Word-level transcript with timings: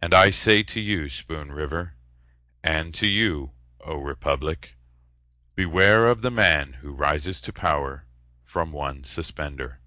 And 0.00 0.14
I 0.14 0.30
say 0.30 0.62
to 0.62 0.78
you, 0.80 1.08
Spoon 1.08 1.50
River, 1.50 1.96
And 2.62 2.94
to 2.94 3.08
you, 3.08 3.50
O 3.80 3.96
republic, 3.96 4.76
Beware 5.56 6.06
of 6.08 6.22
the 6.22 6.30
man 6.30 6.74
who 6.74 6.92
rises 6.92 7.40
to 7.40 7.52
power 7.52 8.06
From 8.44 8.70
one 8.70 9.02
suspender. 9.02 9.80